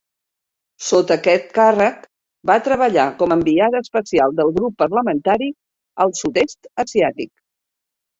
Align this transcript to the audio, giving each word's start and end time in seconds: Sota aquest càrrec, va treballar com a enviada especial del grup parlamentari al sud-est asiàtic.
Sota 0.83 1.15
aquest 1.17 1.43
càrrec, 1.57 2.07
va 2.51 2.55
treballar 2.67 3.03
com 3.19 3.35
a 3.35 3.37
enviada 3.41 3.81
especial 3.85 4.33
del 4.39 4.49
grup 4.55 4.79
parlamentari 4.85 5.51
al 6.07 6.15
sud-est 6.21 6.71
asiàtic. 6.87 7.31